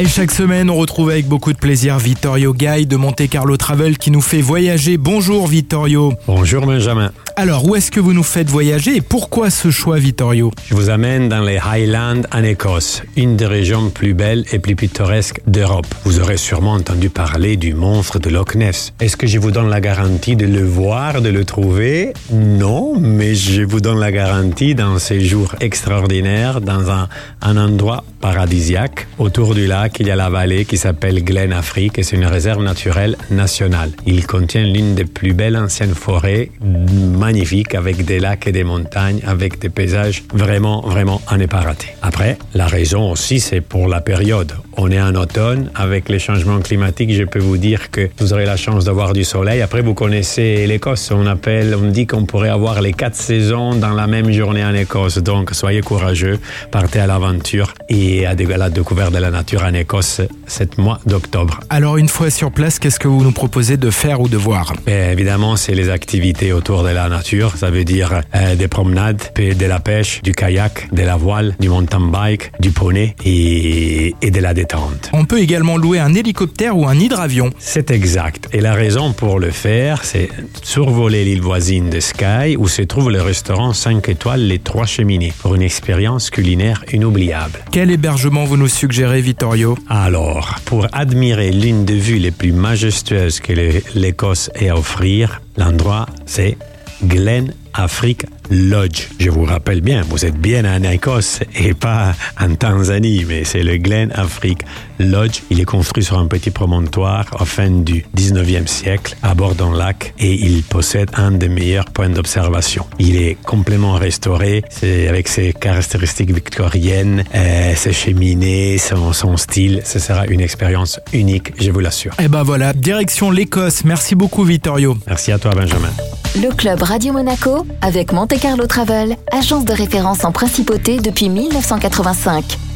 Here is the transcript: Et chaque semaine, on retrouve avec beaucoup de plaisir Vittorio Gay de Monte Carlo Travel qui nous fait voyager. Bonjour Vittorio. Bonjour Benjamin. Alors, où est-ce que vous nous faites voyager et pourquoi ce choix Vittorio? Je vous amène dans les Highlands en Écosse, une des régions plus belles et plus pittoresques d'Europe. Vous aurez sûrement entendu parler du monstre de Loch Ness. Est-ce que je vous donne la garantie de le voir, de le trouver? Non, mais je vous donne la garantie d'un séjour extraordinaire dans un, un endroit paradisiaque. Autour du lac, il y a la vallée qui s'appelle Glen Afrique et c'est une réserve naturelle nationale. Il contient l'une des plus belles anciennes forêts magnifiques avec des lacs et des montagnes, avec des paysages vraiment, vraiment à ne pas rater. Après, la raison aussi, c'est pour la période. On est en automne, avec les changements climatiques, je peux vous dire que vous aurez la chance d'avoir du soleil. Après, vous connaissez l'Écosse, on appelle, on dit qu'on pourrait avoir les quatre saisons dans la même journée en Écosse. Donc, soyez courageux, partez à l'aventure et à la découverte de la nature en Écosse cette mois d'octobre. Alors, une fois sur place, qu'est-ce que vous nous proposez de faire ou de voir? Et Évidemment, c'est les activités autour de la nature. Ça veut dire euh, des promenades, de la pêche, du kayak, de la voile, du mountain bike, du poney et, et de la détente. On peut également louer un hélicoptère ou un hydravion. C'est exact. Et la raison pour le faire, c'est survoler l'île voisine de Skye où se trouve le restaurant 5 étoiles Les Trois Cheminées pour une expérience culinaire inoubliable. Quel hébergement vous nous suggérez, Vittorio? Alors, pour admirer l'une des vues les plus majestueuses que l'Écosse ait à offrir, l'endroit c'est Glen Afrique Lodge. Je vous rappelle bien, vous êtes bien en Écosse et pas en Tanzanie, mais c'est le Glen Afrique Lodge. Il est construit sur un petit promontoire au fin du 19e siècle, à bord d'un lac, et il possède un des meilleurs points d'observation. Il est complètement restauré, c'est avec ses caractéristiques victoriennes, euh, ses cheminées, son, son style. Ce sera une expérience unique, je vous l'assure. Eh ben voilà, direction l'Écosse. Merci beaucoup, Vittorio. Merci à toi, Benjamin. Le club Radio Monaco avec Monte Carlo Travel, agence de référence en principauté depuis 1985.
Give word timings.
Et 0.00 0.08
chaque 0.08 0.30
semaine, 0.30 0.70
on 0.70 0.76
retrouve 0.76 1.10
avec 1.10 1.28
beaucoup 1.28 1.52
de 1.52 1.58
plaisir 1.58 1.98
Vittorio 1.98 2.54
Gay 2.54 2.86
de 2.86 2.96
Monte 2.96 3.28
Carlo 3.28 3.58
Travel 3.58 3.98
qui 3.98 4.10
nous 4.10 4.22
fait 4.22 4.40
voyager. 4.40 4.96
Bonjour 4.96 5.46
Vittorio. 5.46 6.14
Bonjour 6.26 6.64
Benjamin. 6.64 7.12
Alors, 7.36 7.66
où 7.66 7.76
est-ce 7.76 7.90
que 7.90 8.00
vous 8.00 8.14
nous 8.14 8.22
faites 8.22 8.48
voyager 8.48 8.96
et 8.96 9.00
pourquoi 9.02 9.50
ce 9.50 9.70
choix 9.70 9.98
Vittorio? 9.98 10.52
Je 10.66 10.74
vous 10.74 10.88
amène 10.88 11.28
dans 11.28 11.42
les 11.42 11.58
Highlands 11.58 12.22
en 12.32 12.42
Écosse, 12.42 13.02
une 13.16 13.36
des 13.36 13.46
régions 13.46 13.90
plus 13.90 14.14
belles 14.14 14.46
et 14.52 14.58
plus 14.58 14.74
pittoresques 14.74 15.42
d'Europe. 15.46 15.86
Vous 16.04 16.18
aurez 16.18 16.38
sûrement 16.38 16.72
entendu 16.72 17.10
parler 17.10 17.58
du 17.58 17.74
monstre 17.74 18.18
de 18.18 18.30
Loch 18.30 18.54
Ness. 18.54 18.94
Est-ce 19.00 19.18
que 19.18 19.26
je 19.26 19.38
vous 19.38 19.50
donne 19.50 19.68
la 19.68 19.82
garantie 19.82 20.34
de 20.34 20.46
le 20.46 20.64
voir, 20.64 21.20
de 21.20 21.28
le 21.28 21.44
trouver? 21.44 22.14
Non, 22.32 22.98
mais 22.98 23.34
je 23.34 23.62
vous 23.62 23.80
donne 23.80 24.00
la 24.00 24.12
garantie 24.12 24.74
d'un 24.74 24.98
séjour 24.98 25.54
extraordinaire 25.60 26.62
dans 26.62 26.90
un, 26.90 27.08
un 27.42 27.56
endroit 27.58 28.04
paradisiaque. 28.20 29.06
Autour 29.18 29.54
du 29.54 29.66
lac, 29.66 29.89
il 29.98 30.06
y 30.06 30.10
a 30.10 30.16
la 30.16 30.28
vallée 30.30 30.64
qui 30.64 30.76
s'appelle 30.76 31.24
Glen 31.24 31.52
Afrique 31.52 31.98
et 31.98 32.02
c'est 32.02 32.16
une 32.16 32.26
réserve 32.26 32.62
naturelle 32.62 33.16
nationale. 33.30 33.90
Il 34.06 34.26
contient 34.26 34.62
l'une 34.62 34.94
des 34.94 35.04
plus 35.04 35.32
belles 35.32 35.56
anciennes 35.56 35.94
forêts 35.94 36.50
magnifiques 36.60 37.74
avec 37.74 38.04
des 38.04 38.20
lacs 38.20 38.46
et 38.46 38.52
des 38.52 38.64
montagnes, 38.64 39.20
avec 39.26 39.58
des 39.58 39.68
paysages 39.68 40.22
vraiment, 40.32 40.82
vraiment 40.82 41.20
à 41.26 41.36
ne 41.36 41.46
pas 41.46 41.60
rater. 41.60 41.88
Après, 42.02 42.38
la 42.54 42.66
raison 42.66 43.10
aussi, 43.10 43.40
c'est 43.40 43.60
pour 43.60 43.88
la 43.88 44.00
période. 44.00 44.52
On 44.76 44.90
est 44.90 45.00
en 45.00 45.14
automne, 45.14 45.70
avec 45.74 46.08
les 46.08 46.18
changements 46.18 46.60
climatiques, 46.60 47.12
je 47.12 47.24
peux 47.24 47.38
vous 47.38 47.58
dire 47.58 47.90
que 47.90 48.08
vous 48.18 48.32
aurez 48.32 48.46
la 48.46 48.56
chance 48.56 48.84
d'avoir 48.84 49.12
du 49.12 49.24
soleil. 49.24 49.60
Après, 49.60 49.82
vous 49.82 49.94
connaissez 49.94 50.66
l'Écosse, 50.66 51.10
on 51.10 51.26
appelle, 51.26 51.74
on 51.74 51.90
dit 51.90 52.06
qu'on 52.06 52.24
pourrait 52.24 52.48
avoir 52.48 52.80
les 52.80 52.92
quatre 52.92 53.16
saisons 53.16 53.74
dans 53.74 53.92
la 53.92 54.06
même 54.06 54.30
journée 54.32 54.64
en 54.64 54.74
Écosse. 54.74 55.18
Donc, 55.18 55.50
soyez 55.52 55.80
courageux, 55.80 56.38
partez 56.70 57.00
à 57.00 57.06
l'aventure 57.06 57.74
et 57.88 58.26
à 58.26 58.34
la 58.34 58.70
découverte 58.70 59.12
de 59.12 59.18
la 59.18 59.30
nature 59.30 59.64
en 59.70 59.74
Écosse 59.74 60.20
cette 60.46 60.78
mois 60.78 61.00
d'octobre. 61.06 61.60
Alors, 61.70 61.96
une 61.96 62.08
fois 62.08 62.30
sur 62.30 62.50
place, 62.50 62.78
qu'est-ce 62.78 62.98
que 62.98 63.06
vous 63.06 63.22
nous 63.22 63.32
proposez 63.32 63.76
de 63.76 63.90
faire 63.90 64.20
ou 64.20 64.28
de 64.28 64.36
voir? 64.36 64.72
Et 64.86 65.12
Évidemment, 65.12 65.56
c'est 65.56 65.74
les 65.74 65.90
activités 65.90 66.52
autour 66.52 66.82
de 66.82 66.88
la 66.88 67.08
nature. 67.08 67.56
Ça 67.56 67.70
veut 67.70 67.84
dire 67.84 68.22
euh, 68.34 68.56
des 68.56 68.68
promenades, 68.68 69.22
de 69.36 69.66
la 69.66 69.78
pêche, 69.78 70.22
du 70.22 70.32
kayak, 70.32 70.88
de 70.92 71.02
la 71.02 71.16
voile, 71.16 71.54
du 71.60 71.68
mountain 71.68 72.00
bike, 72.00 72.52
du 72.60 72.70
poney 72.70 73.14
et, 73.24 74.14
et 74.22 74.30
de 74.30 74.40
la 74.40 74.54
détente. 74.54 75.10
On 75.12 75.24
peut 75.24 75.38
également 75.40 75.76
louer 75.76 76.00
un 76.00 76.14
hélicoptère 76.14 76.76
ou 76.76 76.86
un 76.88 76.98
hydravion. 76.98 77.50
C'est 77.58 77.90
exact. 77.90 78.48
Et 78.52 78.60
la 78.60 78.74
raison 78.74 79.12
pour 79.12 79.38
le 79.38 79.50
faire, 79.50 80.04
c'est 80.04 80.30
survoler 80.62 81.24
l'île 81.24 81.42
voisine 81.42 81.90
de 81.90 82.00
Skye 82.00 82.56
où 82.58 82.66
se 82.66 82.82
trouve 82.82 83.10
le 83.10 83.22
restaurant 83.22 83.72
5 83.72 84.08
étoiles 84.08 84.40
Les 84.40 84.58
Trois 84.58 84.86
Cheminées 84.86 85.32
pour 85.40 85.54
une 85.54 85.62
expérience 85.62 86.30
culinaire 86.30 86.84
inoubliable. 86.92 87.60
Quel 87.70 87.90
hébergement 87.90 88.44
vous 88.44 88.56
nous 88.56 88.68
suggérez, 88.68 89.20
Vittorio? 89.20 89.59
Alors, 89.88 90.56
pour 90.64 90.86
admirer 90.92 91.50
l'une 91.50 91.84
des 91.84 91.98
vues 91.98 92.18
les 92.18 92.30
plus 92.30 92.52
majestueuses 92.52 93.40
que 93.40 93.52
l'Écosse 93.94 94.50
ait 94.54 94.70
à 94.70 94.76
offrir, 94.76 95.42
l'endroit 95.56 96.06
c'est 96.24 96.56
Glen 97.04 97.52
Afrique 97.74 98.26
Lodge. 98.50 99.08
Je 99.18 99.30
vous 99.30 99.44
rappelle 99.44 99.80
bien, 99.80 100.02
vous 100.08 100.24
êtes 100.24 100.36
bien 100.36 100.64
en 100.64 100.82
Écosse 100.82 101.40
et 101.54 101.74
pas 101.74 102.14
en 102.40 102.54
Tanzanie, 102.54 103.24
mais 103.26 103.44
c'est 103.44 103.62
le 103.62 103.76
Glen 103.76 104.10
Afrique 104.14 104.62
Lodge. 104.98 105.40
Il 105.50 105.60
est 105.60 105.64
construit 105.64 106.02
sur 106.02 106.18
un 106.18 106.26
petit 106.26 106.50
promontoire 106.50 107.26
au 107.38 107.44
fin 107.44 107.70
du 107.70 108.04
19e 108.16 108.66
siècle, 108.66 109.16
à 109.22 109.34
bord 109.34 109.54
d'un 109.54 109.74
lac, 109.76 110.14
et 110.18 110.34
il 110.34 110.62
possède 110.62 111.10
un 111.14 111.30
des 111.30 111.48
meilleurs 111.48 111.86
points 111.86 112.10
d'observation. 112.10 112.86
Il 112.98 113.16
est 113.16 113.36
complètement 113.42 113.94
restauré, 113.94 114.62
c'est 114.68 115.08
avec 115.08 115.28
ses 115.28 115.52
caractéristiques 115.52 116.32
victoriennes, 116.32 117.24
euh, 117.34 117.74
ses 117.76 117.92
cheminées, 117.92 118.78
son, 118.78 119.12
son 119.12 119.36
style. 119.36 119.82
Ce 119.84 119.98
sera 119.98 120.26
une 120.26 120.40
expérience 120.40 121.00
unique, 121.12 121.52
je 121.60 121.70
vous 121.70 121.80
l'assure. 121.80 122.14
Eh 122.20 122.28
ben 122.28 122.42
voilà, 122.42 122.72
direction 122.72 123.30
l'Écosse. 123.30 123.84
Merci 123.84 124.14
beaucoup, 124.14 124.44
Vittorio. 124.44 124.96
Merci 125.06 125.32
à 125.32 125.38
toi, 125.38 125.52
Benjamin. 125.54 125.90
Le 126.36 126.54
club 126.54 126.82
Radio 126.82 127.12
Monaco 127.12 127.66
avec 127.82 128.12
Monte 128.12 128.38
Carlo 128.38 128.64
Travel, 128.68 129.16
agence 129.32 129.64
de 129.64 129.72
référence 129.72 130.24
en 130.24 130.30
principauté 130.30 130.98
depuis 130.98 131.28
1985. 131.28 132.69